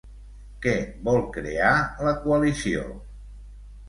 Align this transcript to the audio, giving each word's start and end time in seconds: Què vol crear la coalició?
Què 0.61 0.71
vol 1.07 1.19
crear 1.35 1.73
la 2.07 2.13
coalició? 2.23 2.87